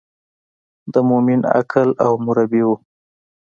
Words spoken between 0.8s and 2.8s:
د مومن عقل او مربي و.